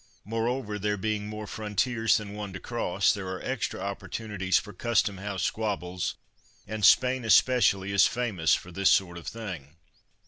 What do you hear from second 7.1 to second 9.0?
especially is famous for this